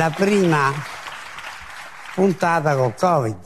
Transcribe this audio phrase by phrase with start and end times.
[0.00, 0.72] è la prima
[2.14, 3.36] puntata col Covid.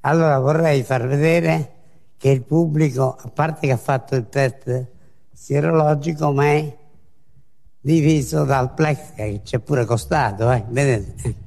[0.00, 1.72] Allora vorrei far vedere
[2.16, 4.86] che il pubblico, a parte che ha fatto il test
[5.30, 6.76] sierologico, ma è
[7.78, 10.64] diviso dal plex che ci è pure costato, eh?
[10.68, 11.40] vedete?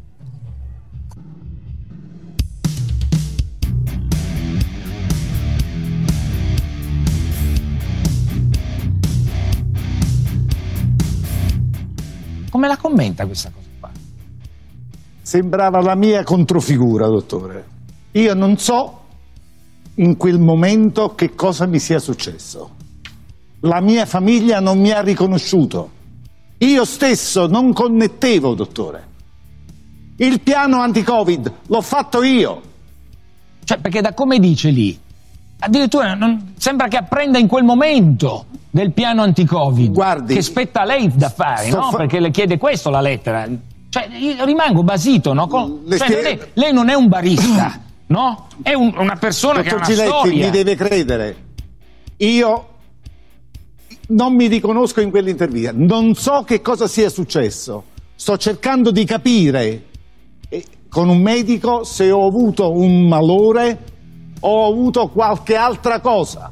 [12.51, 13.64] Come la commenta questa cosa?
[15.35, 17.65] Sembrava la mia controfigura, dottore.
[18.13, 19.01] Io non so
[19.95, 22.69] in quel momento che cosa mi sia successo.
[23.59, 25.89] La mia famiglia non mi ha riconosciuto.
[26.59, 29.07] Io stesso non connettevo, dottore.
[30.19, 32.61] Il piano anti-Covid l'ho fatto io.
[33.61, 34.97] Cioè, perché da come dice lì,
[35.59, 39.91] addirittura non, sembra che apprenda in quel momento del piano anti-Covid.
[39.91, 41.91] Guardi, che spetta a lei da fare, no?
[41.91, 43.45] fa- Perché le chiede questo la lettera.
[43.95, 45.47] Cioè, io rimango basito, no?
[45.47, 48.47] Con- cioè, spie- lei, lei non è un barista, no?
[48.61, 50.45] È un- una persona che ha Dottor una Giletti, storia.
[50.45, 51.35] mi deve credere.
[52.17, 52.67] Io
[54.07, 55.71] non mi riconosco in quell'intervista.
[55.73, 57.85] Non so che cosa sia successo.
[58.15, 59.83] Sto cercando di capire
[60.49, 63.79] eh, con un medico se ho avuto un malore
[64.41, 66.51] o ho avuto qualche altra cosa.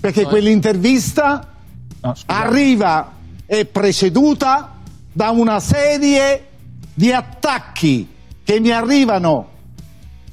[0.00, 1.52] Perché quell'intervista
[2.00, 3.12] No, arriva
[3.46, 4.74] è preceduta
[5.12, 6.47] da una serie
[6.98, 8.08] di attacchi
[8.42, 9.46] che mi arrivano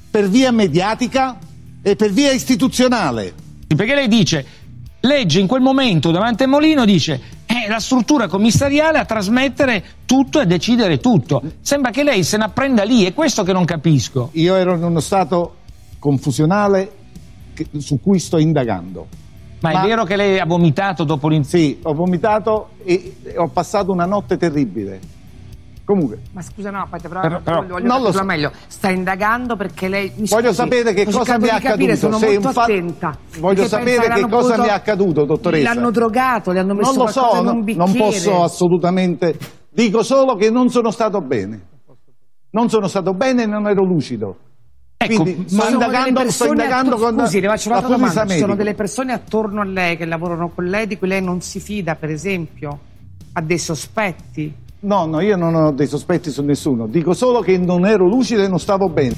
[0.09, 1.38] per via mediatica
[1.83, 3.31] e per via istituzionale.
[3.67, 4.44] Perché lei dice,
[5.02, 10.41] legge in quel momento davanti a Molino, dice, è la struttura commissariale a trasmettere tutto
[10.41, 11.39] e decidere tutto.
[11.61, 14.29] Sembra che lei se ne apprenda lì, è questo che non capisco.
[14.34, 15.57] Io ero in uno stato
[16.00, 16.91] confusionale
[17.53, 19.07] che- su cui sto indagando.
[19.59, 21.59] Ma, Ma- è vero che lei ha vomitato dopo l'inizio?
[21.59, 25.13] Sì, ho vomitato e ho passato una notte terribile.
[25.85, 28.25] Comunque, Ma scusa, no, aspetta, però, Però- però- voglio, voglio non lo capirla so.
[28.25, 28.51] meglio.
[28.66, 30.12] Sta indagando perché lei.
[30.16, 31.96] mi voglio scusi, sapere che sto cosa mi è accaduto.
[31.96, 33.18] Sono Se molto fa- attenta.
[33.38, 35.73] Voglio sapere che cosa potuto- mi è accaduto, dottoressa.
[35.73, 37.88] L'hanno drogato, le hanno messo non lo so, in un bicchiere.
[37.91, 39.38] non posso assolutamente.
[39.69, 41.62] Dico solo che non sono stato bene.
[42.50, 44.38] Non sono stato bene e non ero lucido.
[44.97, 48.25] Ecco, Quindi sto Sono delle indagando, sto indagando attor- con Scusi, le faccio polizia domanda.
[48.28, 51.41] Ci sono delle persone attorno a lei che lavorano con lei di cui lei non
[51.41, 52.79] si fida, per esempio?
[53.34, 54.63] Ha dei sospetti?
[54.85, 56.85] No, no, io non ho dei sospetti su nessuno.
[56.85, 59.16] Dico solo che non ero lucido e non stavo bene.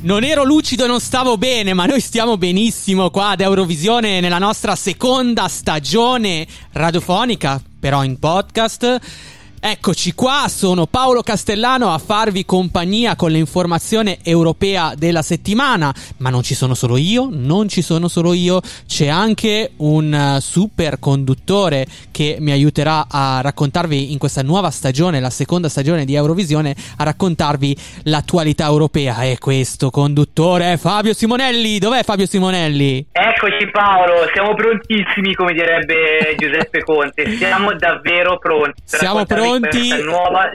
[0.00, 4.38] Non ero lucido e non stavo bene, ma noi stiamo benissimo qua ad Eurovisione nella
[4.38, 9.38] nostra seconda stagione radiofonica, però in podcast.
[9.62, 16.42] Eccoci qua, sono Paolo Castellano a farvi compagnia con l'informazione europea della settimana, ma non
[16.42, 21.84] ci sono solo io, non ci sono solo io, c'è anche un eh, super conduttore
[22.10, 27.04] che mi aiuterà a raccontarvi in questa nuova stagione, la seconda stagione di Eurovisione, a
[27.04, 29.24] raccontarvi l'attualità europea.
[29.24, 31.78] E questo conduttore è Fabio Simonelli.
[31.78, 33.08] Dov'è Fabio Simonelli?
[33.12, 38.80] Eccoci Paolo, siamo prontissimi come direbbe Giuseppe Conte, siamo davvero pronti.
[38.86, 39.48] Siamo pronti.
[39.58, 40.50] Questa nuova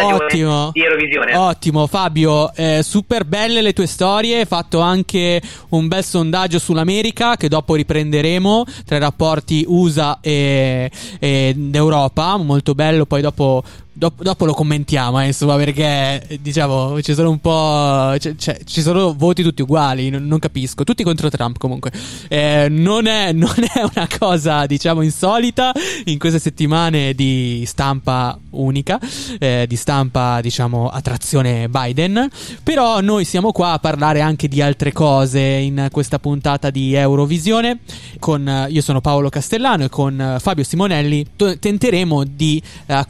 [0.00, 0.70] Ottimo.
[1.34, 7.36] Ottimo Fabio, eh, super belle le tue storie, hai fatto anche un bel sondaggio sull'America
[7.36, 10.88] che dopo riprenderemo tra i rapporti USA e,
[11.18, 13.64] ed Europa, molto bello, poi dopo,
[13.98, 18.14] dopo, dopo lo commentiamo, eh, insomma, perché diciamo ci sono un po'...
[18.18, 21.90] c- cioè, ci sono voti tutti uguali, non, non capisco, tutti contro Trump comunque.
[22.28, 25.72] Eh, non, è, non è una cosa diciamo insolita
[26.04, 29.00] in queste settimane di stampa unica,
[29.38, 32.28] eh, di stampa diciamo a trazione Biden,
[32.62, 37.80] però noi siamo qua a parlare anche di altre cose in questa puntata di Eurovisione.
[38.20, 43.04] Con, eh, io sono Paolo Castellano e con eh, Fabio Simonelli to- tenteremo di eh,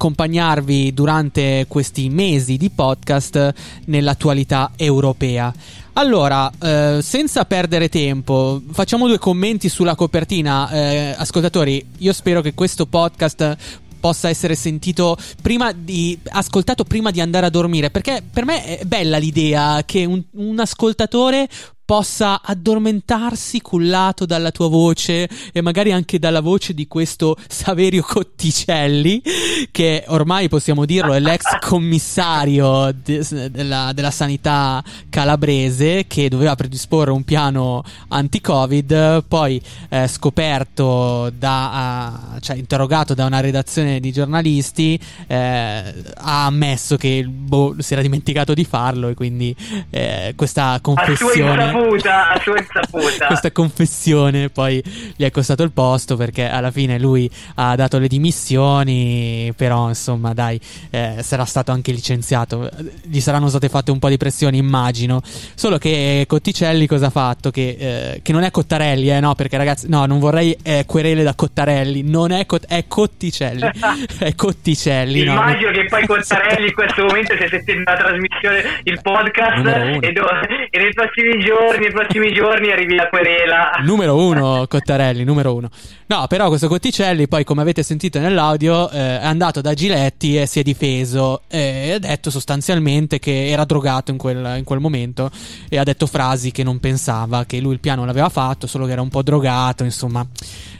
[0.93, 3.55] durante questi mesi di podcast
[3.87, 5.53] nell'attualità europea.
[5.95, 10.71] Allora, eh, senza perdere tempo, facciamo due commenti sulla copertina.
[10.71, 13.57] Eh, ascoltatori, io spero che questo podcast
[13.99, 18.85] possa essere sentito prima di ascoltato prima di andare a dormire perché per me è
[18.85, 21.49] bella l'idea che un, un ascoltatore
[21.89, 29.23] possa addormentarsi cullato dalla tua voce e magari anche dalla voce di questo Saverio Cotticelli
[29.71, 37.11] che ormai possiamo dirlo è l'ex commissario de- della, della sanità calabrese che doveva predisporre
[37.11, 39.59] un piano anti-covid poi
[39.89, 47.25] eh, scoperto da uh, cioè interrogato da una redazione di giornalisti eh, ha ammesso che
[47.27, 49.57] boh, si era dimenticato di farlo e quindi
[49.89, 53.27] eh, questa confessione insaputa, a sua insaputa.
[53.29, 54.83] Questa confessione poi
[55.17, 60.33] gli è costato il posto perché alla fine lui ha dato le dimissioni, però insomma
[60.35, 60.61] dai,
[60.91, 62.71] eh, sarà stato anche licenziato.
[63.03, 65.21] Gli saranno state fatte un po' di pressioni, immagino.
[65.55, 67.51] Solo che Cotticelli cosa ha fatto?
[67.51, 71.23] Che, eh, che non è Cottarelli, eh no, perché ragazzi, no, non vorrei eh, querele
[71.23, 73.63] da Cottarelli, non è, Cot- è Cotticelli,
[74.19, 75.21] è Cotticelli.
[75.21, 75.77] Immagino no?
[75.77, 79.67] che poi Cottarelli in questo momento stia sentendo la trasmissione, il podcast
[80.01, 80.29] e, do-
[80.71, 83.71] e nei prossimi giorni, nei prossimi giorni arrivi la querela.
[83.83, 85.69] Numero uno, Cottarelli, numero uno.
[86.07, 90.47] No, però questo Cotticelli, poi come avete sentito nell'audio, eh, è andato da Giletti e
[90.47, 95.31] si è difeso e ha detto sostanzialmente che era drogato in quel, in quel momento
[95.69, 98.93] e ha detto frasi che non pensava, che lui il piano l'aveva fatto, solo che
[98.93, 100.27] era un po' drogato, insomma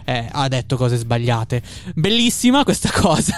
[0.09, 1.61] eh, ha detto cose sbagliate.
[1.95, 3.37] Bellissima questa cosa.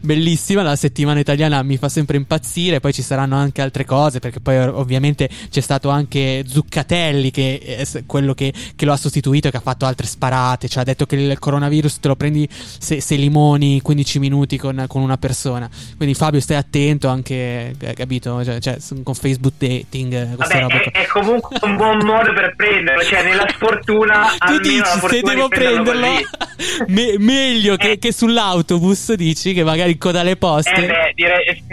[0.00, 2.78] Bellissima, la settimana italiana mi fa sempre impazzire.
[2.78, 7.84] Poi ci saranno anche altre cose, perché poi ovviamente c'è stato anche Zuccatelli, che è
[8.04, 10.68] quello che, che lo ha sostituito e che ha fatto altre sparate.
[10.68, 14.84] Cioè, ha detto che il coronavirus te lo prendi se, se limoni 15 minuti con,
[14.86, 15.68] con, una persona.
[15.96, 18.44] Quindi, Fabio, stai attento anche, eh, capito?
[18.44, 20.36] Cioè, cioè, con Facebook dating.
[20.36, 23.02] Vabbè, è, è, comunque un buon modo per prenderlo.
[23.02, 24.26] Cioè, nella sfortuna.
[24.44, 26.06] tu dici, se devo prenderlo
[26.88, 27.98] me- meglio che, eh.
[27.98, 30.74] che, sull'autobus, dici che magari coda le poste.
[30.74, 31.64] Eh beh, direi,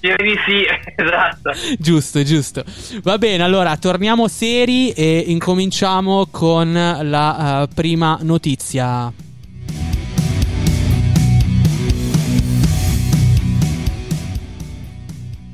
[0.00, 0.64] di sì,
[0.96, 1.52] esatto.
[1.78, 2.64] Giusto, giusto.
[3.02, 9.12] Va bene, allora torniamo seri e incominciamo con la uh, prima notizia.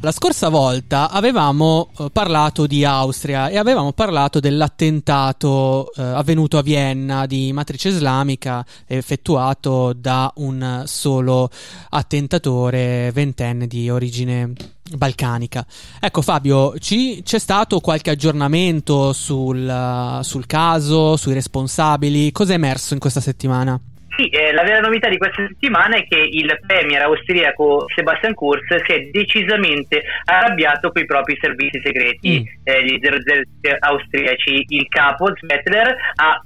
[0.02, 6.62] La scorsa volta avevamo eh, parlato di Austria e avevamo parlato dell'attentato eh, avvenuto a
[6.62, 11.50] Vienna di matrice islamica effettuato da un solo
[11.91, 14.55] attentatore ventenne di origine
[14.97, 15.67] balcanica.
[16.00, 22.32] Ecco Fabio, ci, c'è stato qualche aggiornamento sul, sul caso, sui responsabili?
[22.32, 23.79] Cosa è emerso in questa settimana?
[24.21, 28.67] Sì, eh, la vera novità di questa settimana è che il premier austriaco Sebastian Kurz
[28.85, 32.61] si è decisamente arrabbiato con i propri servizi segreti, mm.
[32.65, 34.67] eh, gli 00 austriaci.
[34.69, 36.39] Il capo Zwettler ha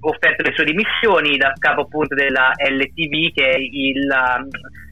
[0.00, 4.12] offerto le sue dimissioni da capo appunto della LTV che è il,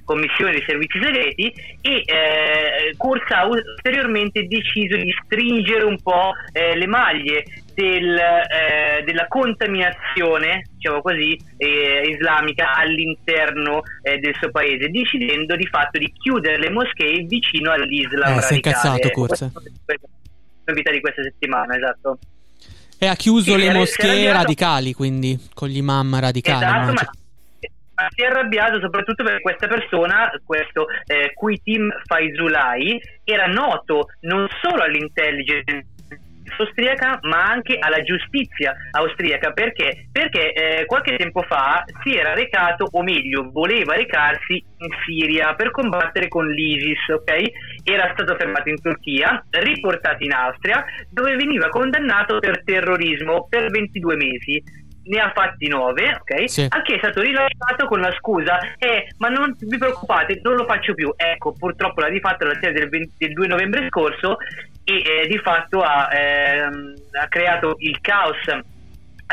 [0.04, 6.76] commissione dei servizi segreti e eh, Kurz ha ulteriormente deciso di stringere un po' eh,
[6.76, 7.44] le maglie
[7.74, 15.66] del, eh, della contaminazione, diciamo così, eh, islamica all'interno eh, del suo paese, decidendo di
[15.66, 18.42] fatto di chiudere le moschee vicino all'Islam eh.
[18.42, 19.50] Si è incazzato, Kurz.
[20.64, 22.18] Novità di questa settimana, esatto.
[22.98, 26.64] E ha chiuso sì, le moschee radicali, quindi, con gli imam radicali.
[26.64, 27.10] Esatto,
[28.10, 34.82] si è arrabbiato soprattutto perché questa persona, questo eh, Quitim Faizulai, era noto non solo
[34.82, 35.86] all'intelligence
[36.58, 39.52] austriaca ma anche alla giustizia austriaca.
[39.52, 45.54] Perché, perché eh, qualche tempo fa si era recato o meglio voleva recarsi in Siria
[45.54, 47.32] per combattere con l'ISIS ok?
[47.84, 54.16] Era stato fermato in Turchia riportato in Austria dove veniva condannato per terrorismo per 22
[54.16, 54.62] mesi
[55.04, 56.50] ne ha fatti 9, ok?
[56.50, 56.66] Sì.
[56.68, 60.94] Anche è stato rilasciato con la scusa, eh, ma non vi preoccupate, non lo faccio
[60.94, 61.12] più.
[61.16, 64.38] Ecco, purtroppo l'ha di fatto la sera del, 20, del 2 novembre scorso
[64.84, 68.36] e eh, di fatto ha, ehm, ha creato il caos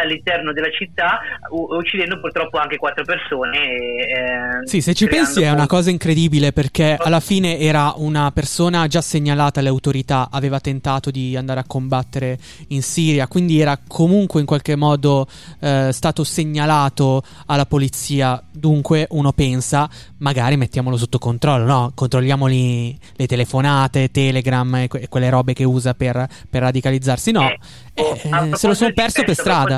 [0.01, 3.57] all'interno della città uccidendo purtroppo anche quattro persone.
[3.57, 8.87] Eh, sì, se ci pensi è una cosa incredibile perché alla fine era una persona
[8.87, 12.37] già segnalata alle autorità, aveva tentato di andare a combattere
[12.69, 15.27] in Siria, quindi era comunque in qualche modo
[15.59, 18.41] eh, stato segnalato alla polizia.
[18.51, 21.91] Dunque uno pensa, magari mettiamolo sotto controllo, no?
[21.95, 27.31] Controlliamoli le telefonate, Telegram e que- quelle robe che usa per, per radicalizzarsi.
[27.31, 27.59] No, eh,
[27.95, 29.77] oh, eh, se lo sono perso per strada.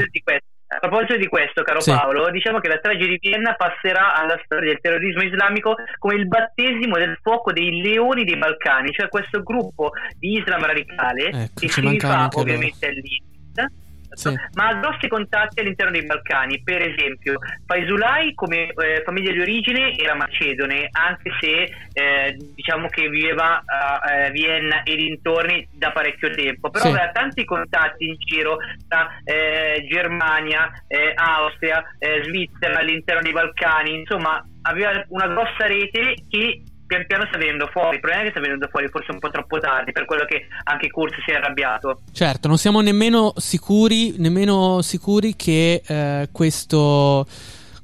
[0.73, 1.91] A proposito di questo, caro Sì.
[1.91, 6.27] Paolo, diciamo che la strage di Vienna passerà alla storia del terrorismo islamico come il
[6.27, 11.67] battesimo del fuoco dei leoni dei Balcani, cioè questo gruppo di Islam radicale Ecco, che
[11.67, 12.39] si loro.
[12.39, 13.80] ovviamente all'ISIS.
[14.13, 14.35] Sì.
[14.55, 19.97] Ma ha grossi contatti all'interno dei Balcani, per esempio Faisulai come eh, famiglia di origine
[19.97, 26.29] era macedone, anche se eh, diciamo che viveva a eh, Vienna e dintorni da parecchio
[26.31, 26.91] tempo, però Sì.
[26.91, 33.99] aveva tanti contatti in giro tra eh, Germania, eh, Austria, eh, Svizzera, all'interno dei Balcani,
[33.99, 38.31] insomma aveva una grossa rete che pian piano sta venendo fuori, il problema è che
[38.31, 41.35] sta venendo fuori forse un po' troppo tardi, per quello che anche Kurz si è
[41.35, 42.01] arrabbiato.
[42.11, 47.25] Certo, non siamo nemmeno sicuri, nemmeno sicuri che eh, questo,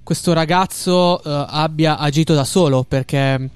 [0.03, 3.49] questo ragazzo eh, abbia agito da solo, perché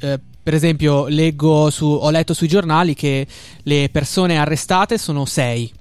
[0.00, 3.26] eh, per esempio leggo su, ho letto sui giornali che
[3.62, 5.72] le persone arrestate sono sei.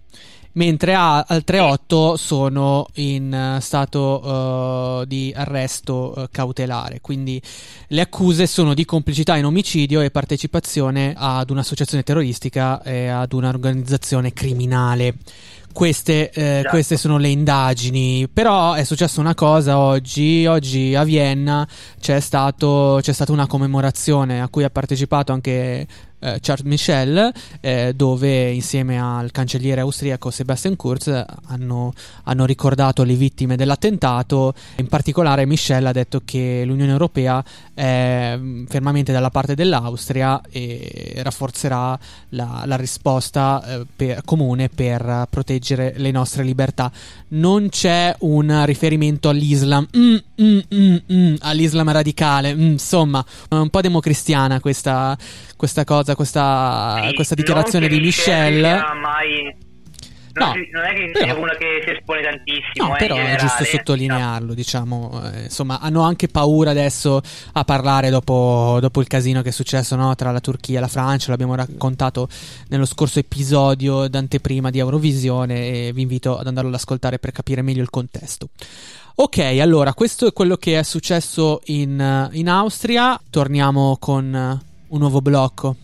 [0.53, 4.21] Mentre a- altre otto sono in eh, stato
[5.01, 6.99] uh, di arresto uh, cautelare.
[7.01, 7.41] Quindi
[7.87, 14.33] le accuse sono di complicità in omicidio e partecipazione ad un'associazione terroristica e ad un'organizzazione
[14.33, 15.15] criminale.
[15.73, 16.69] Queste, eh, Esatto.
[16.69, 21.67] queste sono le indagini, però è successa una cosa oggi, oggi a Vienna
[21.99, 25.87] c'è, stato, c'è stata una commemorazione a cui ha partecipato anche
[26.23, 31.07] eh, Charles Michel, eh, dove insieme al cancelliere austriaco Sebastian Kurz
[31.47, 34.53] hanno, hanno ricordato le vittime dell'attentato.
[34.77, 41.13] In particolare Michel ha detto che l'Unione Europea è mm, fermamente dalla parte dell'Austria e
[41.17, 41.99] rafforzerà
[42.29, 46.91] la, la risposta eh, per- comune per proteggere le nostre libertà.
[47.29, 53.69] Non c'è un riferimento all'Islam, Mm, mm, mm, mm, all'Islam radicale, Mm, insomma, è un
[53.69, 55.17] po' democristiana questa,
[55.63, 58.59] questa cosa, questa, Sì, questa dichiarazione di che Michel.
[58.63, 59.71] sia mai...
[60.35, 62.87] Non, No, si- non è che però- sia uno che si espone tantissimo.
[62.87, 65.21] No, eh, però è giusto sottolinearlo, diciamo.
[65.31, 67.21] eh, insomma, hanno anche paura adesso
[67.53, 70.87] a parlare dopo, dopo il casino che è successo no, tra la Turchia e la
[70.89, 71.29] Francia.
[71.29, 72.27] L'abbiamo raccontato
[72.69, 77.61] nello scorso episodio d'anteprima di Eurovisione e vi invito ad andarlo ad ascoltare per capire
[77.61, 78.49] meglio il contesto.
[79.15, 83.21] Ok, allora, questo è quello che è successo in, in Austria.
[83.29, 84.59] Torniamo con
[84.99, 85.75] nuovo blocco.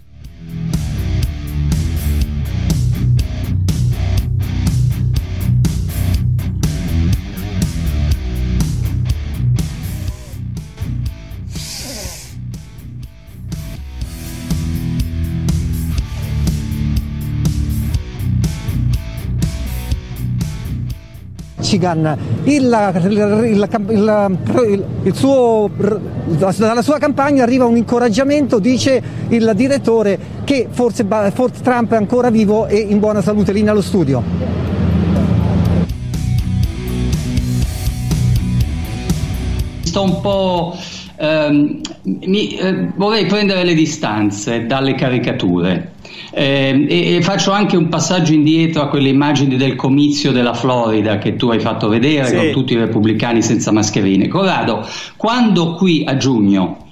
[21.59, 25.69] Michigan il, il- il- suo,
[26.57, 32.29] dalla sua campagna arriva un incoraggiamento, dice il direttore, che forse, forse Trump è ancora
[32.29, 33.51] vivo e in buona salute.
[33.51, 34.23] Linea allo studio.
[39.81, 40.77] sto un po'.
[41.21, 45.91] ehm, mi- eh, vorrei prendere le distanze dalle caricature.
[46.31, 51.17] Eh, e, e faccio anche un passaggio indietro a quelle immagini del comizio della Florida
[51.17, 52.35] che tu hai fatto vedere Sì.
[52.35, 54.27] con tutti i repubblicani senza mascherine.
[54.27, 54.85] Corrado,
[55.17, 56.85] quando qui a giugno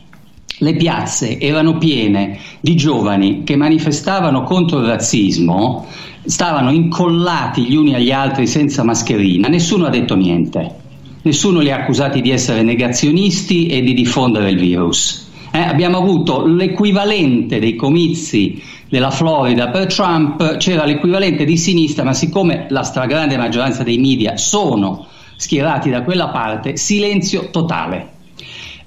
[0.60, 5.86] le piazze erano piene di giovani che manifestavano contro il razzismo,
[6.26, 10.86] stavano incollati gli uni agli altri senza mascherina, nessuno ha detto niente.
[11.22, 15.26] Nessuno li ha accusati di essere negazionisti e di diffondere il virus.
[15.52, 22.14] Eh, abbiamo avuto l'equivalente dei comizi della Florida per Trump, c'era l'equivalente di sinistra, ma
[22.14, 28.16] siccome la stragrande maggioranza dei media sono schierati da quella parte, silenzio totale.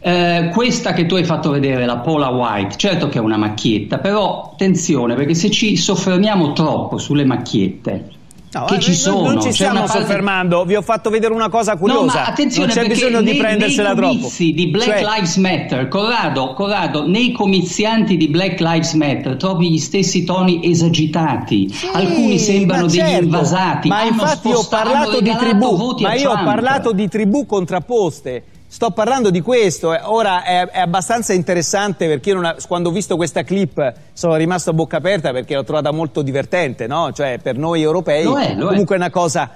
[0.02, 3.99] Eh, questa che tu hai fatto vedere, la Paula White, certo che è una macchietta,
[3.99, 8.19] però attenzione perché se ci soffermiamo troppo sulle macchiette
[8.52, 11.33] No, che eh, ci sono, Non ci c'è stiamo parte- soffermando, vi ho fatto vedere
[11.33, 12.00] una cosa curiosa.
[12.00, 14.16] No, ma attenzione non c'è bisogno nei, di prendersela nei troppo.
[14.16, 19.71] comizi di Black Cioè, Lives Matter, Corrado, Corrado, nei comizianti di Black Lives Matter trovi
[19.71, 23.88] gli stessi toni esagitati, alcuni sembrano degli certo, invasati.
[23.88, 28.42] Ma hanno infatti ho parlato di tribù, ma io ho parlato di tribù contrapposte.
[28.73, 33.17] Sto parlando di questo, eh, ora è, è abbastanza interessante perché ha- quando ho visto
[33.17, 37.11] questa clip sono rimasto a bocca aperta perché l'ho trovata molto divertente, no?
[37.12, 38.69] Cioè per noi europei Lo è, lo è.
[38.69, 39.50] comunque è una cosa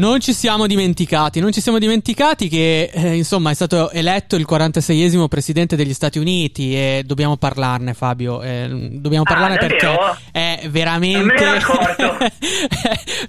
[0.00, 4.46] Non ci siamo dimenticati, non ci siamo dimenticati che eh, insomma è stato eletto il
[4.48, 10.16] 46esimo presidente degli Stati Uniti e dobbiamo parlarne Fabio, eh, dobbiamo Ah, parlarne perché davvero?
[10.32, 11.44] è veramente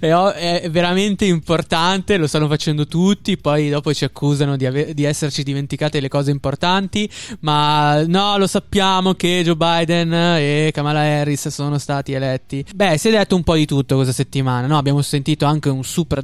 [0.00, 5.42] è veramente importante, lo stanno facendo tutti, poi dopo ci accusano di, ave- di esserci
[5.42, 7.06] dimenticate le cose importanti,
[7.40, 12.64] ma no, lo sappiamo che Joe Biden e Kamala Harris sono stati eletti.
[12.74, 14.78] Beh, si è detto un po' di tutto questa settimana, no?
[14.78, 16.22] Abbiamo sentito anche un super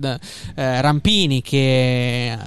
[0.55, 2.39] eh, Rampini che eh,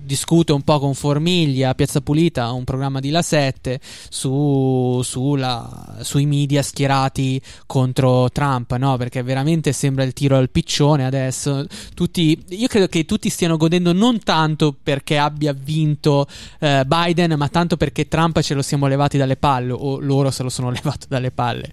[0.00, 5.98] discute un po' con Formiglia a Piazza Pulita, un programma di La 7 su, sulla-
[6.00, 8.96] sui media schierati contro Trump, no?
[8.96, 11.66] Perché veramente sembra il tiro al piccione adesso.
[11.94, 16.26] Tutti, io credo che tutti stiano godendo non tanto perché abbia vinto
[16.58, 20.42] eh, Biden, ma tanto perché Trump ce lo siamo levati dalle palle, o loro se
[20.42, 21.72] lo sono levato dalle palle.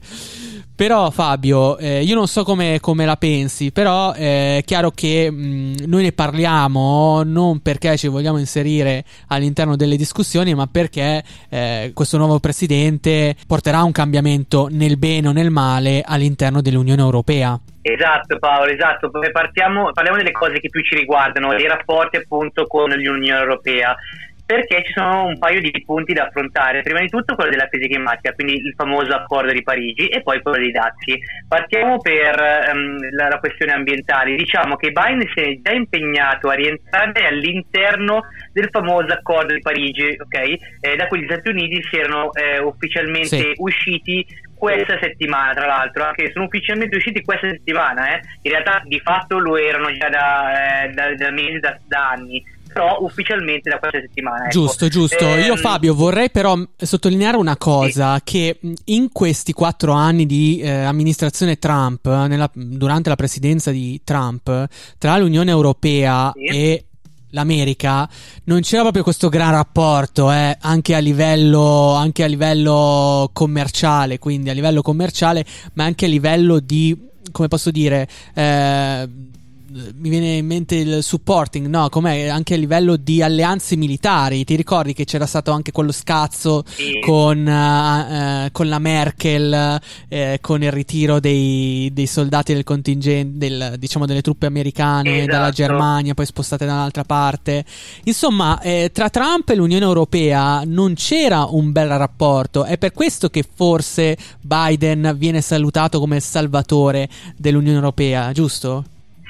[0.78, 5.32] Però Fabio, eh, io non so come, come la pensi, però eh, è chiaro che
[5.32, 11.92] mh, noi ne parliamo non perché ci vogliamo inserire all'interno delle discussioni, ma perché eh,
[11.96, 17.60] questo nuovo presidente porterà un cambiamento nel bene o nel male all'interno dell'Unione Europea.
[17.82, 22.92] Esatto Paolo, esatto, partiamo, parliamo delle cose che più ci riguardano, i rapporti appunto con
[22.92, 23.96] l'Unione Europea.
[24.48, 26.82] Perché ci sono un paio di punti da affrontare.
[26.82, 30.42] Prima di tutto quello della crisi climatica, quindi il famoso accordo di Parigi, e poi
[30.42, 31.20] quello dei dazi.
[31.46, 34.36] Partiamo per um, la, la, questione ambientale.
[34.36, 38.22] Diciamo che Biden si è già impegnato a rientrare all'interno
[38.54, 40.58] del famoso accordo di Parigi, okay?
[40.80, 43.54] eh, da cui gli Stati Uniti si erano eh, ufficialmente sì.
[43.58, 44.26] usciti
[44.56, 48.22] questa settimana, tra l'altro, anche sono ufficialmente usciti questa settimana, eh.
[48.44, 52.56] in realtà di fatto lo erano già da, eh, da, da mesi, da, da anni
[52.78, 54.44] però ufficialmente da questa settimana.
[54.44, 54.50] Ecco.
[54.50, 55.26] Giusto, giusto.
[55.26, 55.46] Ehm...
[55.46, 58.22] Io Fabio vorrei però sottolineare una cosa, sì.
[58.24, 64.68] che in questi quattro anni di eh, amministrazione Trump, nella, durante la presidenza di Trump,
[65.00, 66.46] tra l'Unione Europea sì.
[66.46, 66.86] e
[67.32, 68.08] l'America
[68.46, 74.50] non c'era proprio questo gran rapporto eh, anche, a livello, anche a livello commerciale quindi
[74.50, 76.98] a livello commerciale ma anche a livello di
[77.34, 79.10] come posso dire eh,
[79.70, 81.90] mi viene in mente il supporting, no?
[81.90, 84.44] Com'è anche a livello di alleanze militari.
[84.44, 87.00] Ti ricordi che c'era stato anche quello scazzo sì.
[87.00, 93.38] con, uh, uh, con, la Merkel, uh, con il ritiro dei, dei soldati del contingente,
[93.38, 95.32] del, diciamo delle truppe americane esatto.
[95.32, 97.66] dalla Germania, poi spostate da un'altra parte.
[98.06, 102.64] Insomma, eh, tra Trump e l'Unione Europea non c'era un bel rapporto.
[102.64, 108.84] È per questo che forse Biden viene salutato come il salvatore dell'Unione Europea, giusto?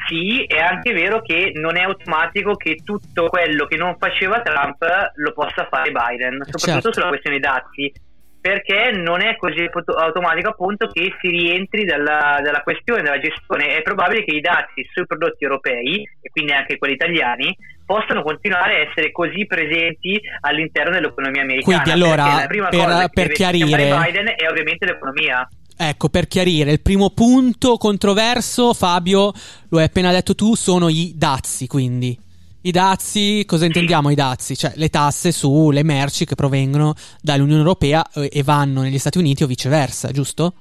[0.08, 4.84] Sì, è anche vero che non è automatico che tutto quello che non faceva Trump
[5.16, 6.94] lo possa fare Biden, soprattutto certo.
[6.94, 7.92] sulla questione dazi,
[8.40, 13.76] perché non è così automatico appunto che si rientri dalla, dalla, questione della gestione.
[13.76, 18.76] È probabile che i dazi sui prodotti europei, e quindi anche quelli italiani, possano continuare
[18.76, 21.82] a essere così presenti all'interno dell'economia americana.
[21.82, 23.66] Quindi allora, per, per chiarire...
[23.66, 25.48] Biden è ovviamente l'economia.
[25.80, 29.32] Ecco, per chiarire, il primo punto controverso, Fabio,
[29.70, 32.20] lo hai appena detto tu, sono i dazi, quindi.
[32.62, 34.58] I dazi, cosa intendiamo i dazi?
[34.58, 39.44] Cioè le tasse sulle merci che provengono dall'Unione Europea eh, e vanno negli Stati Uniti
[39.44, 40.54] o viceversa, giusto?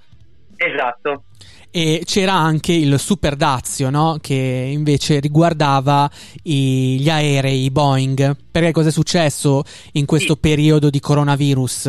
[0.56, 1.24] Esatto.
[1.70, 4.18] E c'era anche il super dazio, no?
[4.20, 6.08] Che invece riguardava
[6.42, 8.36] i, gli aerei, i Boeing.
[8.50, 10.40] Perché cosa è successo in questo sì.
[10.40, 11.82] periodo di coronavirus?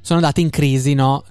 [0.00, 1.24] Sono andati in crisi, no?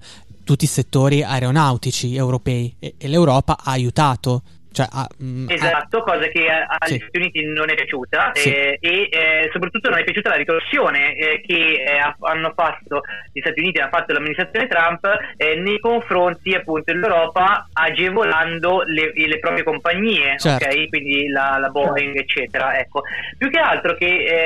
[0.49, 4.41] Tutti i settori aeronautici europei e, e l'Europa ha aiutato
[4.79, 6.99] cioè, ah, mh, esatto, ah, cosa che agli sì.
[6.99, 8.49] Stati Uniti non è piaciuta sì.
[8.49, 13.01] eh, e eh, soprattutto non è piaciuta la ritorsione eh, che eh, hanno fatto
[13.33, 19.39] gli Stati Uniti, ha fatto l'amministrazione Trump eh, nei confronti appunto dell'Europa agevolando le, le
[19.39, 20.63] proprie compagnie, certo.
[20.63, 20.87] okay?
[20.87, 22.79] quindi la, la Boeing eccetera.
[22.79, 23.01] Ecco.
[23.37, 24.05] Più che altro che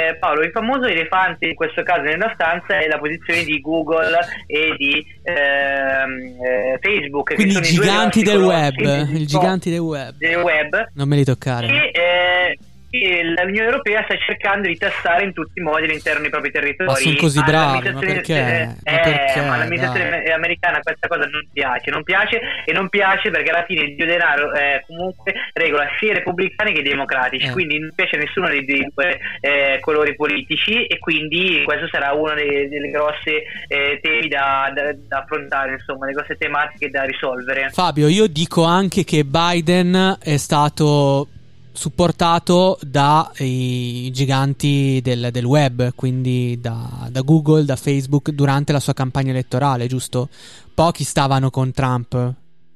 [0.09, 4.17] eh, Paolo, il famoso elefante in questo caso nella stanza è la posizione di Google
[4.47, 7.35] e di ehm, Facebook.
[7.35, 10.89] Quindi i giganti del web, i giganti del web web.
[10.93, 11.67] Non me li toccare.
[11.67, 12.57] E, eh,
[12.99, 16.89] l'Unione Europea sta cercando di tassare in tutti i modi all'interno dei propri territori.
[16.89, 18.37] Ma sono così bravi, ma perché?
[18.37, 19.41] Eh, ma, perché?
[19.41, 20.31] ma l'amministrazione Dai.
[20.31, 24.53] americana questa cosa non piace, non piace e non piace perché alla fine il denaro
[24.53, 27.51] eh, comunque regola sia i repubblicani che i democratici, eh.
[27.51, 32.33] quindi non piace a nessuno dei due eh, colori politici e quindi questo sarà uno
[32.35, 37.69] dei, delle grosse eh, temi da, da, da affrontare, insomma, le grosse tematiche da risolvere.
[37.71, 41.27] Fabio, io dico anche che Biden è stato
[41.73, 48.93] supportato dai giganti del, del web, quindi da, da, Google, da Facebook, durante la sua
[48.93, 50.29] campagna elettorale, giusto?
[50.73, 52.33] Pochi stavano con Trump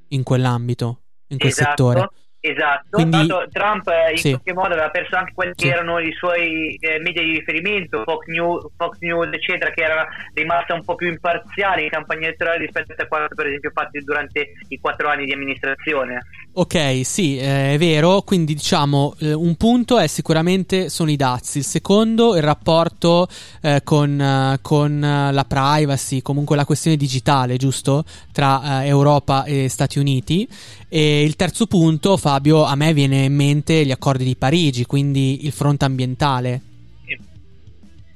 [0.09, 1.69] in quell'ambito, in quel esatto.
[1.69, 2.09] settore.
[2.39, 4.29] Esatto, Quindi, Tanto Trump eh, in sì.
[4.29, 5.65] qualche modo aveva perso anche quelli sì.
[5.65, 10.07] che erano i suoi eh, media di riferimento, Fox News, Fox News, eccetera, che era
[10.33, 14.51] rimasta un po' più imparziale in campagna elettorale rispetto a quanto per esempio fatti durante
[14.69, 16.21] i quattro anni di amministrazione.
[16.59, 21.59] Ok, sì, eh, è vero, quindi diciamo eh, un punto è sicuramente sono i dazi,
[21.59, 23.27] il secondo il rapporto
[23.61, 28.03] eh, con, eh, con la privacy, comunque la questione digitale, giusto?
[28.31, 30.47] Tra Europa e Stati Uniti
[30.89, 35.45] e il terzo punto, Fabio, a me viene in mente gli accordi di Parigi, quindi
[35.45, 36.61] il fronte ambientale.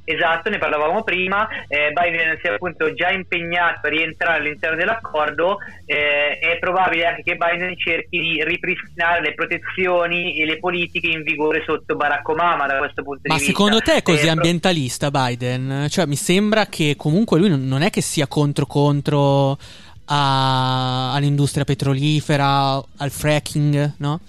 [0.04, 5.60] Esatto, ne parlavamo prima, eh, Biden si è appunto già impegnato a rientrare all'interno dell'accordo,
[5.86, 11.22] eh, è probabile anche che Biden cerchi di ripristinare le protezioni e le politiche in
[11.22, 13.52] vigore sotto Barack Obama da questo punto Ma di vista.
[13.52, 15.86] Ma secondo te è così eh, ambientalista Biden?
[15.88, 19.58] Cioè mi sembra che comunque lui non è che sia contro contro
[20.06, 24.20] a, all'industria petrolifera, al fracking, no?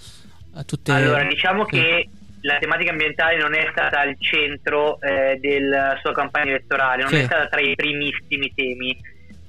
[0.67, 0.91] Tutte...
[0.91, 1.71] Allora, diciamo sì.
[1.71, 2.09] che
[2.43, 7.19] la tematica ambientale non è stata al centro eh, della sua campagna elettorale, non sì.
[7.19, 8.97] è stata tra i primissimi temi.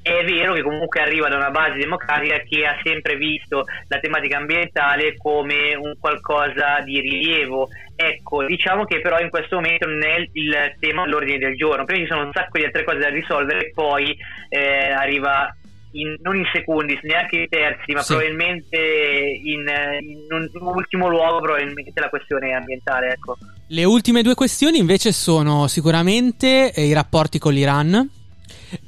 [0.03, 4.37] è vero che comunque arriva da una base democratica che ha sempre visto la tematica
[4.37, 7.69] ambientale come un qualcosa di rilievo.
[7.97, 12.05] Ecco, diciamo che però in questo momento non è il tema all'ordine del giorno, prima
[12.05, 14.17] ci sono un sacco di altre cose da risolvere e poi
[14.51, 15.53] eh, arriva
[15.95, 18.15] in, non in secondi, neanche in terzi, ma Sì.
[18.15, 19.65] probabilmente in,
[20.01, 23.13] in un ultimo luogo probabilmente la questione ambientale.
[23.13, 23.37] Ecco.
[23.69, 28.09] Le ultime due questioni invece sono sicuramente eh, i rapporti con l'Iran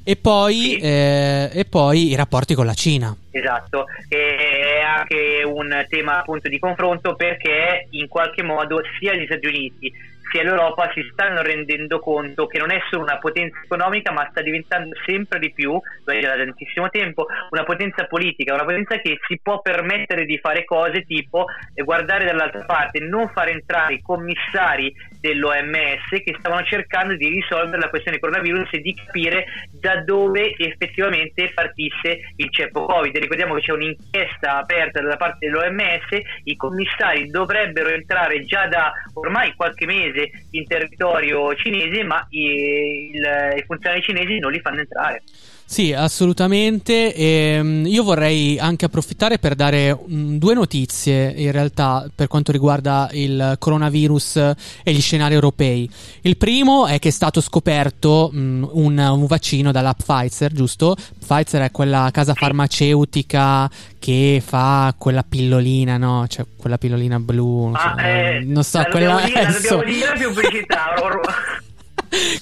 [0.04, 0.76] e poi, Sì.
[0.78, 3.16] eh, e poi i rapporti con la Cina.
[3.30, 9.46] Esatto, è anche un tema appunto di confronto perché in qualche modo sia gli Stati
[9.46, 9.92] Uniti
[10.30, 14.42] sia l'Europa si stanno rendendo conto che non è solo una potenza economica ma sta
[14.42, 19.60] diventando sempre di più, da tantissimo tempo, una potenza politica, una potenza che si può
[19.60, 26.36] permettere di fare cose tipo guardare dall'altra parte, non far entrare i commissari dell'OMS che
[26.38, 32.50] stavano cercando di risolvere la questione coronavirus e di capire da dove effettivamente partisse il
[32.50, 33.16] ceppo Covid.
[33.16, 36.06] Ricordiamo che c'è un'inchiesta aperta da parte dell'OMS,
[36.44, 40.15] i commissari dovrebbero entrare già da ormai qualche mese
[40.50, 45.22] in territorio cinese, ma i, il- i funzionari cinesi non li fanno entrare.
[45.68, 47.12] Sì, assolutamente.
[47.12, 53.08] Ehm, io vorrei anche approfittare per dare mm, due notizie in realtà per quanto riguarda
[53.12, 54.36] il coronavirus
[54.84, 55.90] e gli scenari europei.
[56.20, 60.94] Il primo è che è stato scoperto mm, un, un vaccino dalla Pfizer, giusto?
[61.18, 66.26] Pfizer è quella casa farmaceutica che fa quella pillolina, no?
[66.28, 70.28] Cioè quella pillolina blu, non so, Ma eh, non so, la quella dire, dire la
[70.28, 70.94] pubblicità.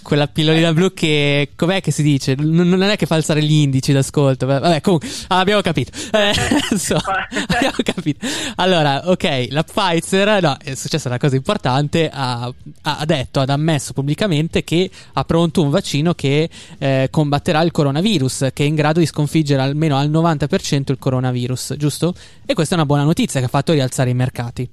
[0.02, 1.50] Quella pillolina blu che.
[1.56, 2.34] Com'è che si dice?
[2.34, 4.46] N- non è che fa alzare gli indici d'ascolto.
[4.46, 5.92] Vabbè, comunque, ah, abbiamo capito.
[6.12, 6.32] Eh,
[6.70, 8.26] insomma, abbiamo capito.
[8.56, 12.10] Allora, ok, la Pfizer, no, è successa una cosa importante.
[12.12, 17.70] Ha, ha detto, ha ammesso pubblicamente che ha pronto un vaccino che eh, combatterà il
[17.70, 22.14] coronavirus, che è in grado di sconfiggere almeno al 90% il coronavirus, giusto?
[22.44, 24.68] E questa è una buona notizia che ha fatto rialzare i mercati.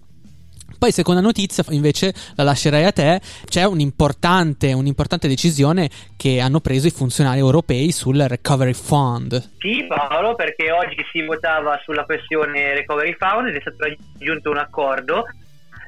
[0.82, 3.22] Poi, seconda notizia, invece, la lascerei a te.
[3.46, 9.52] C'è un'importante, un'importante decisione che hanno preso i funzionari europei sul Recovery Fund.
[9.60, 14.58] Sì, Paolo, perché oggi si votava sulla questione Recovery Fund ed è stato raggiunto un
[14.58, 15.26] accordo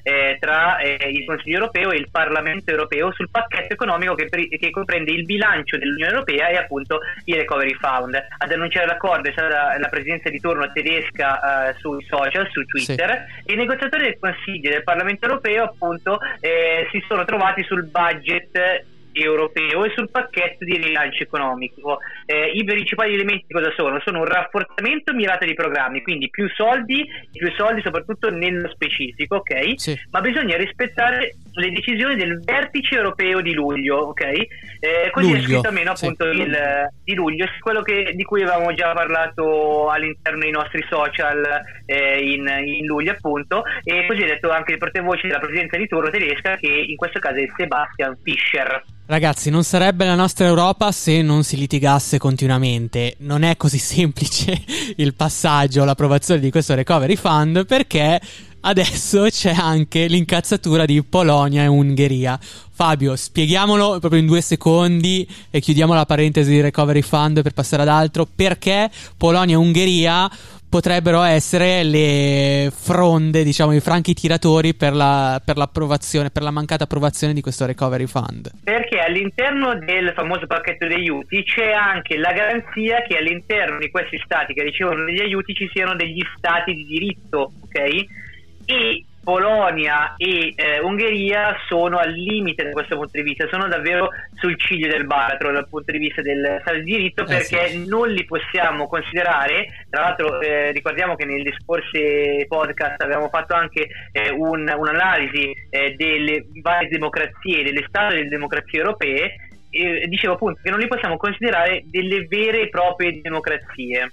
[0.04, 4.50] eh, tra eh, il Consiglio europeo e il Parlamento europeo sul pacchetto economico che, pri-
[4.50, 8.16] che comprende il bilancio dell'Unione europea e appunto il Recovery Fund.
[8.38, 13.26] Ad annunciare l'accordo è stata la presidenza di turno tedesca eh, sui social, su Twitter,
[13.46, 17.86] e i negoziatori del Consiglio e del Parlamento europeo appunto eh, si sono trovati sul
[17.86, 22.00] budget europeo e sul pacchetto di rilancio economico.
[22.26, 24.02] Eh, I principali elementi cosa sono?
[24.04, 29.74] Sono un rafforzamento mirato dei programmi, quindi più soldi, più soldi soprattutto nello specifico, ok?
[29.76, 30.00] Sì.
[30.12, 34.22] Ma bisogna rispettare le decisioni del vertice europeo di luglio, ok?
[34.22, 36.06] Eh, così Luglio, è scritto almeno sì.
[36.06, 36.58] appunto il,
[37.04, 41.44] di luglio, quello che- di cui avevamo già parlato all'interno dei nostri social
[41.86, 45.88] eh, in, in luglio appunto e così ha detto anche il portavoce della presidenza di
[45.88, 48.84] turno tedesca che in questo caso è Sebastian Fischer.
[49.06, 53.16] Ragazzi, non sarebbe la nostra Europa se non si litigasse continuamente.
[53.20, 54.54] Non è così semplice
[54.96, 58.20] il passaggio, l'approvazione di questo Recovery Fund perché
[58.66, 62.38] adesso c'è anche l'incazzatura di Polonia e Ungheria.
[62.42, 67.84] Fabio, spieghiamolo proprio in due secondi e chiudiamo la parentesi di Recovery Fund per passare
[67.84, 68.26] ad altro.
[68.26, 70.30] Perché Polonia e Ungheria
[70.74, 76.86] potrebbero essere le fronde, diciamo, i franchi tiratori per, la, per l'approvazione, per la mancata
[76.86, 78.50] approvazione di questo Recovery Fund.
[78.64, 84.20] Perché all'interno del famoso pacchetto di aiuti c'è anche la garanzia che all'interno di questi
[84.26, 88.23] stati che ricevono degli aiuti ci siano degli stati di diritto, ok?
[88.66, 94.10] E Polonia e eh, Ungheria sono al limite da questo punto di vista, sono davvero
[94.36, 97.88] sul ciglio del baratro dal punto di vista del Stato di diritto Eh, perché sì.
[97.88, 99.86] non li possiamo considerare.
[99.90, 105.96] Tra l'altro, eh, ricordiamo che negli scorsi podcast abbiamo fatto anche eh, un- un'analisi eh,
[105.96, 109.36] delle varie democrazie, delle state delle democrazie europee.
[109.76, 114.12] E dicevo appunto che non li possiamo considerare delle vere e proprie democrazie.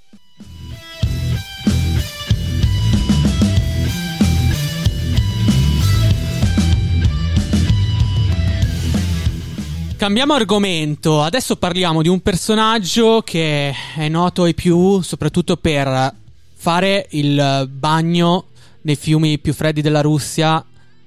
[10.00, 16.14] Cambiamo argomento, adesso parliamo di un personaggio che è noto ai più soprattutto per
[16.54, 18.46] fare il bagno
[18.80, 20.64] nei fiumi più freddi della Russia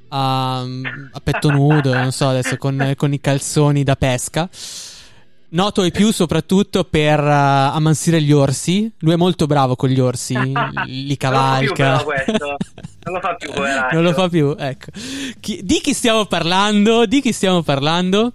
[0.10, 4.48] a, a petto nudo, non so adesso con, con i calzoni da pesca.
[5.50, 8.92] Noto ai più soprattutto per uh, ammansire gli orsi.
[9.00, 10.38] Lui è molto bravo con gli orsi,
[10.86, 12.04] li cavalca.
[12.04, 12.56] Non lo fa più però.
[13.06, 13.96] Non lo fa più, poveraccio.
[13.98, 14.86] Non lo fa più, ecco.
[15.40, 17.08] Chi- di chi stiamo parlando?
[17.08, 18.34] Di chi stiamo parlando?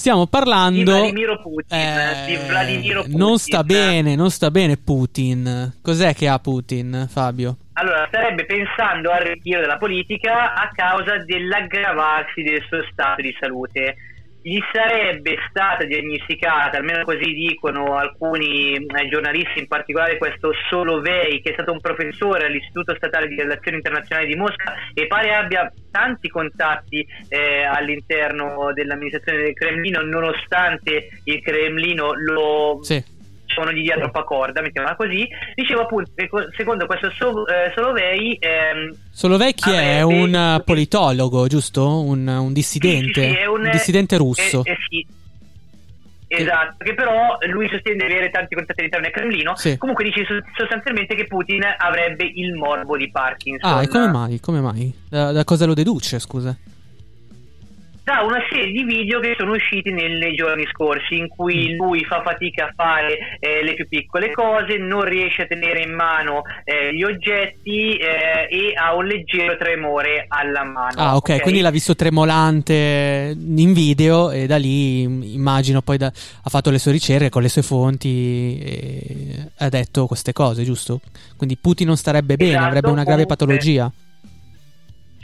[0.00, 0.78] Stiamo parlando.
[0.78, 1.76] Di Vladimiro Putin.
[1.78, 3.18] Eh, di Vladimiro Putin.
[3.18, 5.74] Non sta bene, non sta bene Putin.
[5.82, 7.56] Cos'è che ha Putin, Fabio?
[7.74, 13.96] Allora, starebbe pensando al ritiro della politica a causa dell'aggravarsi del suo stato di salute.
[14.42, 21.50] Gli sarebbe stata diagnosticata, almeno così dicono alcuni eh, giornalisti, in particolare questo Solovei, che
[21.50, 26.28] è stato un professore all'Istituto Statale di Relazioni Internazionali di Mosca e pare abbia tanti
[26.28, 33.18] contatti eh, all'interno dell'amministrazione del Cremlino, nonostante il Cremlino lo Sì.
[33.56, 35.26] Non gli dia troppa corda, mettiamola così.
[35.54, 40.62] Dicevo appunto che co- secondo questo So- eh, Solovei ehm, Solovecchi è avrebbe- un eh,
[40.64, 42.02] politologo, giusto?
[42.02, 43.20] Un, un dissidente.
[43.22, 44.62] Sì, sì, sì, è un, dissidente russo.
[44.64, 45.06] eh, eh, sì.
[46.32, 49.56] Esatto, che però lui sostiene di avere tanti contatti all'interno del Cremlino.
[49.56, 49.76] Sì.
[49.76, 53.68] Comunque dice so- sostanzialmente che Putin avrebbe il morbo di Parkinson.
[53.78, 54.38] ah, e come mai?
[54.38, 54.94] Come mai?
[55.08, 56.56] Da, da cosa lo deduce, scusa?
[58.02, 61.26] Da una serie di video che sono usciti nei giorni scorsi in Mm.
[61.36, 65.82] cui lui fa fatica a fare eh, le più piccole cose, non riesce a tenere
[65.82, 70.94] in mano eh, gli oggetti eh, e ha un leggero tremore alla mano.
[70.96, 76.06] Ah, ok, quindi l'ha visto tremolante in video e da lì im- immagino poi da-
[76.42, 81.00] ha fatto le sue ricerche con le sue fonti e ha detto queste cose, giusto?
[81.36, 83.90] Quindi Putin non starebbe bene, Esatto, avrebbe una grave comunque- patologia.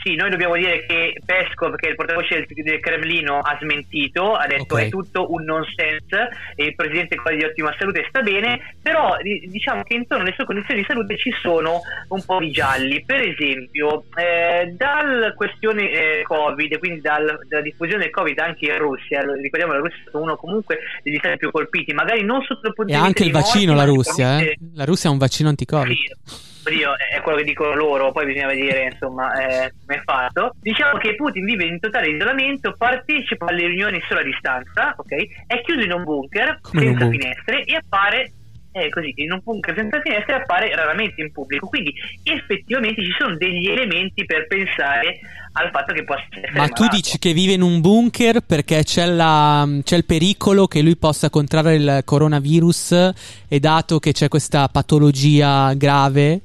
[0.07, 4.35] Sì, noi dobbiamo dire che Peskov, che è il portavoce del, del Cremlino, ha smentito,
[4.35, 4.81] ha detto Ok.
[4.83, 9.49] è tutto un nonsense e il presidente è di ottima salute sta bene, però di-
[9.49, 13.03] diciamo che intorno alle sue condizioni di salute ci sono un po' di gialli.
[13.03, 18.77] Per esempio, eh, dal questione eh, Covid, quindi dal- dalla diffusione del Covid anche in
[18.77, 22.65] Russia, ricordiamo la Russia è stato uno comunque degli stati più colpiti, magari non sotto
[22.67, 24.57] il punto E di vista anche il di morti, vaccino la Russia, eh?
[24.73, 25.93] La Russia ha un vaccino anti-Covid.
[25.93, 30.51] sì, oddio, è quello che dicono loro, poi bisogna vedere insomma eh, come è fatto.
[30.59, 35.45] Diciamo che Putin vive in totale isolamento, partecipa alle riunioni solo a distanza, ok?
[35.47, 37.19] È chiuso in un bunker Come senza bunker?
[37.19, 38.31] finestre e appare
[38.79, 41.67] eh, così, in un bunker senza finestre appare raramente in pubblico.
[41.67, 45.19] Quindi effettivamente ci sono degli elementi per pensare
[45.53, 46.95] al fatto che possa essere Ma tu malato.
[46.95, 51.29] dici che vive in un bunker perché c'è, la- c'è il pericolo che lui possa
[51.29, 53.11] contrarre il coronavirus
[53.47, 56.41] e dato che c'è questa patologia grave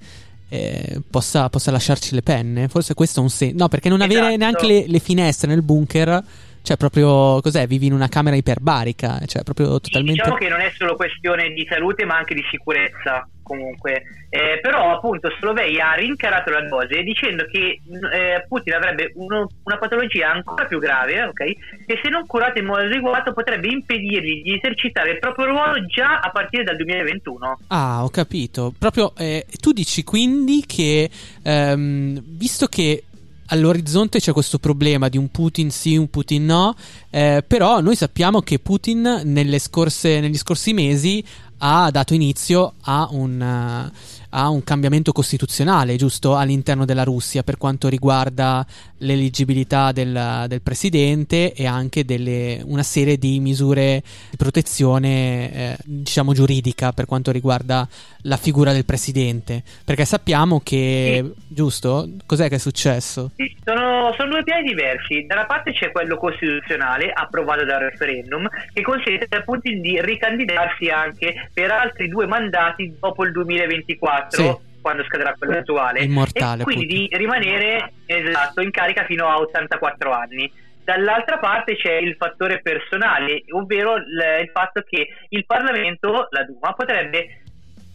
[0.48, 2.68] eh, possa, possa lasciarci le penne?
[2.68, 3.56] Forse questo è un senso.
[3.56, 4.36] No, perché non avere Esatto.
[4.36, 6.22] neanche le, le finestre nel bunker,
[6.62, 7.66] cioè proprio cos'è?
[7.66, 10.22] Vivi in una camera iperbarica, cioè proprio totalmente...
[10.22, 13.26] Diciamo che non è solo questione di salute, ma anche di sicurezza.
[13.42, 14.02] Comunque,
[14.34, 17.80] Eh, però, appunto, Slovei ha rincarato la dose dicendo che
[18.14, 21.84] eh, Putin avrebbe uno- una patologia ancora più grave, ok?
[21.84, 26.20] Che se non curata in modo adeguato potrebbe impedirgli di esercitare il proprio ruolo già
[26.20, 27.58] a partire dal 2021.
[27.66, 28.72] Ah, ho capito.
[28.78, 31.10] Proprio eh, tu dici quindi che
[31.42, 33.02] ehm, visto che
[33.52, 36.74] all'orizzonte c'è questo problema di un Putin sì, un Putin no,
[37.10, 39.20] eh, però noi sappiamo che Putin
[39.58, 41.22] scorse- negli scorsi mesi
[41.58, 43.92] ha dato inizio a un, eh,
[44.34, 48.64] a un cambiamento costituzionale, giusto, all'interno della Russia per quanto riguarda
[48.98, 56.32] l'eleggibilità del, del presidente e anche delle, una serie di misure di protezione, eh, diciamo,
[56.32, 57.86] giuridica per quanto riguarda
[58.22, 59.62] la figura del presidente.
[59.84, 63.32] Perché sappiamo che, giusto, cos'è che è successo?
[63.36, 65.26] Sì, Sono, sono due piani diversi.
[65.26, 70.88] Da una parte c'è quello costituzionale approvato dal referendum che consente a Putin di ricandidarsi
[70.88, 74.21] anche per altri due mandati dopo il 2024.
[74.28, 74.70] Sì.
[74.80, 77.06] Quando scadrà quello attuale, Immortale, e quindi Putin.
[77.08, 80.52] di rimanere esatto, in carica fino a 84 anni.
[80.84, 87.42] Dall'altra parte c'è il fattore personale, ovvero il, fatto che il Parlamento, la Duma, potrebbe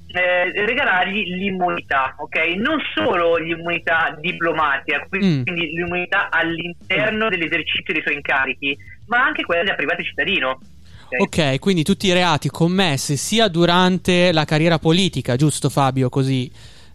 [0.08, 2.38] eh, regalargli l'immunità, ok?
[2.56, 5.44] Non solo l'immunità diplomatica, quindi, Mm.
[5.44, 10.60] quindi l'immunità all'interno dell'esercizio dei suoi incarichi, ma anche quella da privato cittadino.
[11.10, 11.20] Ok?
[11.20, 16.52] Ok, quindi tutti i reati commessi sia durante la carriera politica, giusto Fabio, così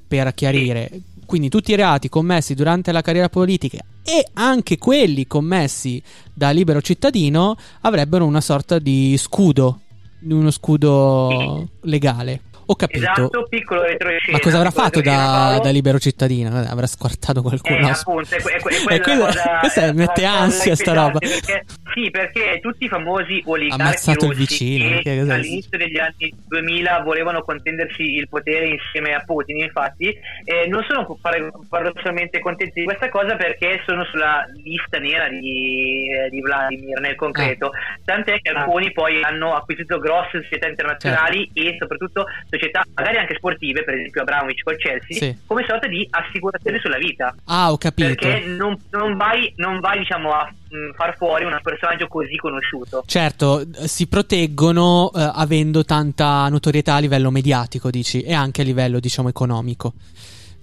[0.07, 0.90] per chiarire.
[1.25, 6.83] Quindi tutti i reati commessi durante la carriera politica e anche quelli commessi da libero
[6.83, 9.81] cittadino avrebbero una sorta di scudo,
[10.29, 12.42] uno scudo legale.
[12.73, 13.05] Ho capito.
[13.05, 14.33] Esatto, piccolo retroscena.
[14.33, 16.57] Ma cosa avrà fatto da, da libero cittadino?
[16.57, 17.87] Avrà squartato qualcuno?
[17.87, 21.19] Eh, appunto, è, que- è que- è quella cosa- questa è mette ansia sta roba.
[21.19, 26.33] perché- sì, perché tutti i famosi oligarchi Ammazzato il russi vicino, che all'inizio degli anni
[26.49, 32.81] 2000 volevano contendersi il potere insieme a Putin, infatti, eh, non sono par- paradossalmente contenti
[32.81, 37.67] di questa cosa perché sono sulla lista nera di, di Vladimir nel concreto.
[37.67, 37.71] Ah.
[38.05, 41.61] Tant'è che alcuni poi hanno acquisito grosse società internazionali Certo.
[41.61, 42.61] e soprattutto società,
[42.94, 45.37] magari anche sportive, per esempio Abramovic col Chelsea, Sì.
[45.46, 47.35] come sorta di assicurazione sulla vita.
[47.44, 48.09] Ah, ho capito.
[48.14, 53.03] Perché non, non vai, non vai diciamo, a mh, far fuori un personaggio così conosciuto.
[53.07, 59.01] Certo, si proteggono eh, avendo tanta notorietà a livello mediatico, dici, e anche a livello,
[59.01, 59.92] diciamo, economico.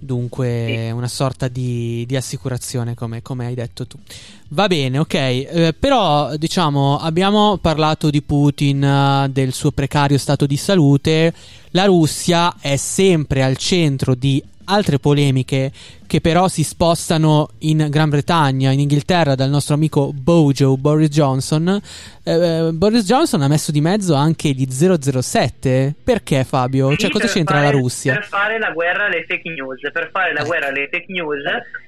[0.02, 0.90] Dunque, Sì.
[0.92, 3.98] una sorta di, di assicurazione, come, come hai detto tu.
[4.48, 5.14] Va bene, ok.
[5.14, 11.34] eh, però, diciamo, abbiamo parlato di Putin, eh, del suo precario stato di salute.
[11.72, 15.70] La Russia è sempre al centro di altre polemiche
[16.06, 21.80] che però si spostano in Gran Bretagna, in Inghilterra, dal nostro amico Bojo Boris Johnson.
[22.24, 25.94] Eh, Boris Johnson ha messo di mezzo anche gli 007.
[26.02, 26.88] Perché Fabio?
[26.90, 28.14] Cioè, Sì, cosa per c'entra fare- la Russia?
[28.14, 30.46] Per fare la guerra alle fake news, per fare la Eh.
[30.46, 31.42] guerra alle fake news,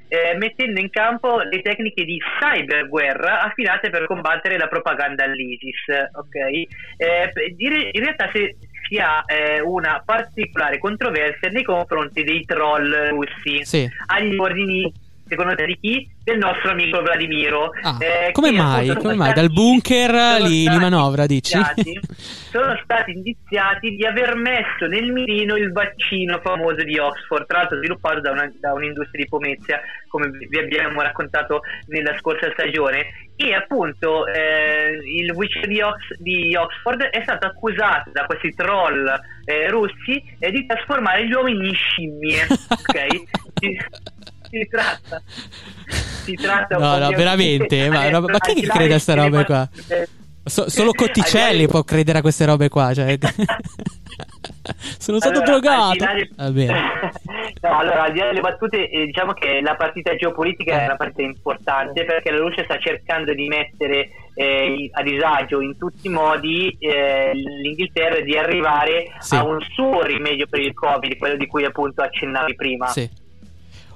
[0.09, 5.83] eh, mettendo in campo le tecniche di cyberguerra affinate per combattere la propaganda all'ISIS.
[6.15, 6.35] Ok?
[6.97, 8.55] Eh, in realtà se
[8.93, 13.89] si ha eh, una particolare controversia nei confronti dei troll russi Sì.
[14.07, 14.93] agli ordini
[15.33, 16.11] secondo te di chi?
[16.23, 17.71] Del nostro amico Vladimiro.
[17.83, 18.95] Ah, Eh, come mai?
[18.95, 19.33] Come mai?
[19.33, 21.59] Dal bunker li, li manovra, dici?
[22.51, 27.79] sono stati indiziati di aver messo nel mirino il vaccino famoso di Oxford, tra l'altro
[27.79, 33.07] sviluppato da, una- da un'industria di Pomezia, come vi abbiamo raccontato nella scorsa stagione.
[33.35, 39.11] E appunto eh, il vaccino di, Ox- di Oxford è stato accusato da questi troll
[39.47, 42.47] eh, russi eh, di trasformare gli uomini in scimmie.
[42.69, 44.31] ok?
[44.53, 45.23] Si, tratta.
[46.25, 47.89] Si tratta No, no, veramente?
[47.89, 49.69] Ma- adesso, ma chi crede a di- ste delle robe qua?
[50.45, 52.93] So- solo Cotticelli può credere a queste robe qua.
[52.93, 53.17] Cioè...
[54.99, 56.05] Sono stato Allora, drogato.
[56.05, 57.13] al di Va bene.
[57.63, 60.97] no, allora, al di là delle battute, eh, diciamo che la partita geopolitica è una
[60.97, 66.11] partita importante perché la Russia sta cercando di mettere eh, a disagio in tutti i
[66.11, 69.35] modi eh, l'Inghilterra e di arrivare Sì.
[69.35, 72.87] a un suo rimedio per il Covid, quello di cui appunto accennavi prima.
[72.89, 73.09] Sì.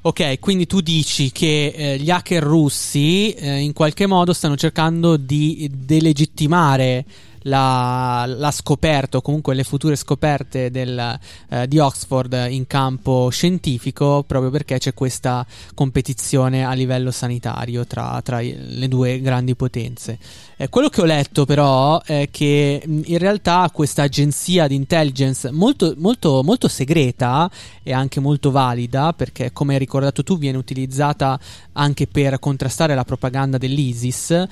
[0.07, 5.17] Ok, quindi tu dici che eh, gli hacker russi eh, in qualche modo stanno cercando
[5.17, 7.05] di delegittimare
[7.47, 14.25] la, la scoperta o comunque le future scoperte del, eh, di Oxford in campo scientifico
[14.27, 20.19] proprio perché c'è questa competizione a livello sanitario tra, tra le due grandi potenze.
[20.57, 25.95] Eh, quello che ho letto però è che in realtà questa agenzia di intelligence molto,
[25.97, 27.51] molto, molto segreta
[27.83, 31.39] e anche molto valida perché come hai ricordato tu viene utilizzata
[31.73, 34.47] anche per contrastare la propaganda dell'ISIS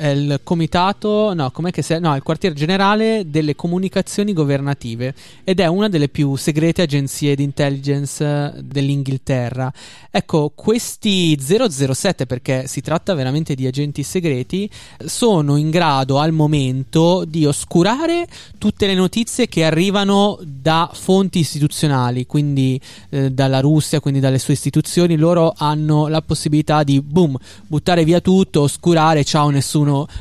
[0.00, 5.66] il comitato, no, com'è che si no, il quartier generale delle comunicazioni governative ed è
[5.66, 9.72] una delle più segrete agenzie di intelligence eh, dell'Inghilterra.
[10.10, 14.68] Ecco, questi 007, perché si tratta veramente di agenti segreti,
[15.04, 18.26] sono in grado al momento di oscurare
[18.58, 24.54] tutte le notizie che arrivano da fonti istituzionali, quindi eh, dalla Russia, quindi dalle sue
[24.54, 29.75] istituzioni, loro hanno la possibilità di boom, buttare via tutto, oscurare, ciao, nessuno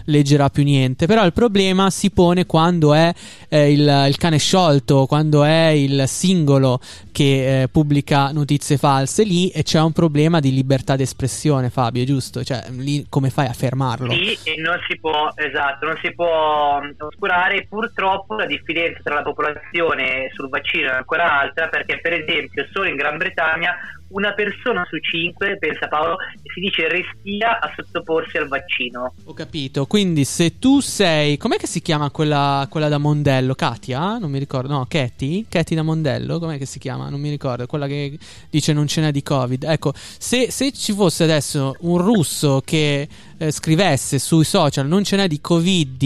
[0.05, 1.05] leggerà più niente.
[1.05, 3.13] Però il problema si pone quando è
[3.49, 6.79] eh, il, il cane sciolto, quando è il singolo
[7.11, 12.43] che eh, pubblica notizie false, lì e c'è un problema di libertà d'espressione, Fabio, giusto?
[12.43, 14.11] Cioè, lì come fai a fermarlo?
[14.11, 17.65] Sì, e non si può, esatto, non si può mh, oscurare.
[17.69, 22.89] Purtroppo la differenza tra la popolazione sul vaccino è ancora alta perché, per esempio, solo
[22.89, 23.75] in Gran Bretagna
[24.09, 26.17] una persona su cinque, pensa Paolo,
[26.53, 29.13] si dice restia a sottoporsi al vaccino.
[29.25, 31.37] Ho capito, quindi se tu sei...
[31.37, 33.55] Com'è che si chiama quella, quella da Mondello?
[33.55, 34.17] Katia?
[34.17, 34.73] Non mi ricordo.
[34.73, 35.45] No, Katy?
[35.49, 36.39] Katy da Mondello?
[36.39, 37.09] Com'è che si chiama?
[37.09, 37.65] Non mi ricordo.
[37.65, 38.17] Quella che
[38.49, 39.63] dice non ce n'è di Covid.
[39.63, 45.15] Ecco, se, se ci fosse adesso un russo che eh, scrivesse sui social non ce
[45.17, 46.01] n'è di Covid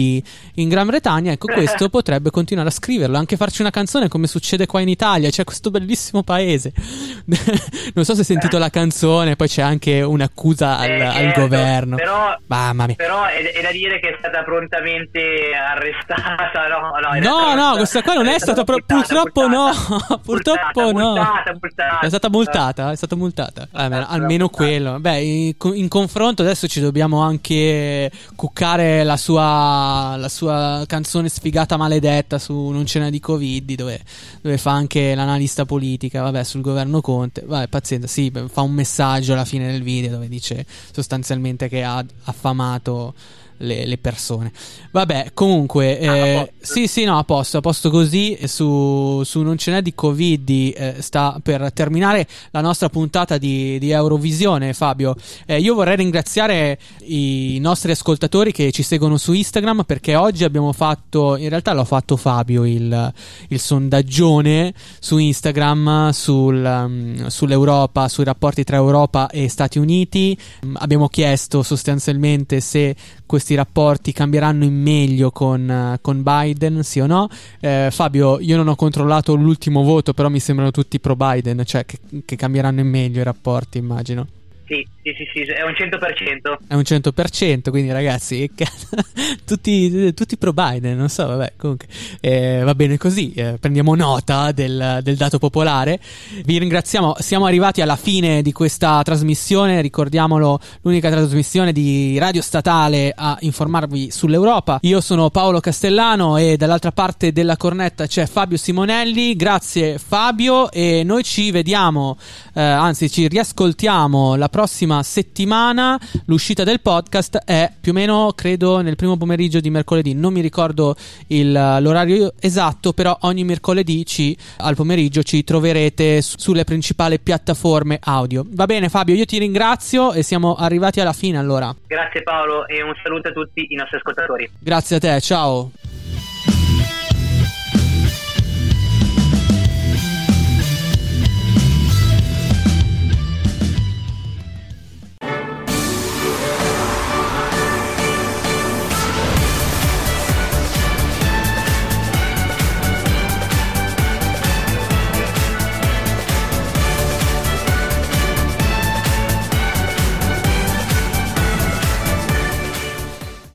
[0.54, 4.66] in Gran Bretagna, ecco questo potrebbe continuare a scriverlo, anche farci una canzone come succede
[4.66, 6.72] qua in Italia, c'è questo bellissimo paese.
[7.94, 11.40] non so se hai sentito la canzone, poi c'è anche un'accusa al, Eh, al certo,
[11.40, 11.96] governo.
[11.96, 12.94] Però, Mamma mia.
[12.96, 15.20] però è, è da dire che è stata prontamente
[15.54, 16.48] arrestata.
[16.68, 20.06] No, no, No, no, questa qua non è stata pro- multata, purtroppo multata.
[20.08, 21.14] no, purtroppo Multata, no.
[21.14, 21.98] multata, multata.
[22.00, 23.62] È stata multata, è stata multata.
[23.62, 24.98] Eh, almeno, almeno quello.
[25.00, 31.76] Beh, in, in confronto adesso ci dobbiamo anche cuccare la sua, la sua canzone sfigata
[31.76, 34.00] maledetta su Non ce n'è di Covid, dove,
[34.40, 37.42] dove fa anche l'analista politica, vabbè, sul governo Conte.
[37.46, 42.04] Vabbè, pazienza, sì, fa un messaggio alla fine del video dove dice sostanzialmente che ha
[42.24, 43.14] affamato
[43.60, 44.52] le, le persone.
[44.90, 48.38] Vabbè, comunque, eh, sì, sì, no, a posto, a posto così.
[48.44, 53.78] Su, su Non ce n'è di Covid eh, sta per terminare la nostra puntata di,
[53.78, 55.14] di Eurovisione, Fabio.
[55.46, 60.72] Eh, io vorrei ringraziare i nostri ascoltatori che ci seguono su Instagram perché oggi abbiamo
[60.72, 63.12] fatto, in realtà l'ho fatto Fabio, il,
[63.48, 70.36] il sondaggione su Instagram sul, um, sull'Europa, sui rapporti tra Europa e Stati Uniti.
[70.62, 72.96] Um, abbiamo chiesto sostanzialmente se
[73.30, 77.28] questi rapporti cambieranno in meglio con, uh, con Biden, sì o no.
[77.60, 81.84] Eh, Fabio, io non ho controllato l'ultimo voto, però mi sembrano tutti pro Biden, cioè
[81.84, 84.26] che, che cambieranno in meglio i rapporti, immagino.
[84.70, 86.68] Sì, sì, sì, sì, è un 100%.
[86.68, 88.48] È un 100%, quindi ragazzi,
[89.44, 91.88] tutti, tutti, pro Biden, non so, vabbè, comunque
[92.20, 95.98] eh, va bene così, eh, prendiamo nota del, del, dato popolare.
[96.44, 103.12] Vi ringraziamo, siamo arrivati alla fine di questa trasmissione, ricordiamolo, l'unica trasmissione di radio statale
[103.12, 104.78] a informarvi sull'Europa.
[104.82, 111.02] Io sono Paolo Castellano e dall'altra parte della cornetta c'è Fabio Simonelli, grazie Fabio e
[111.02, 112.16] noi ci vediamo,
[112.54, 118.34] eh, anzi ci riascoltiamo la prossima prossima settimana l'uscita del podcast è più o meno,
[118.36, 120.12] credo, nel primo pomeriggio di mercoledì.
[120.12, 120.94] Non mi ricordo
[121.28, 127.98] il, l'orario esatto, però ogni mercoledì ci, al pomeriggio ci troverete su, sulle principali piattaforme
[128.02, 128.44] audio.
[128.50, 131.74] Va bene Fabio, io ti ringrazio e siamo arrivati alla fine allora.
[131.86, 134.50] Grazie Paolo e un saluto a tutti i nostri ascoltatori.
[134.58, 135.70] Grazie a te, ciao.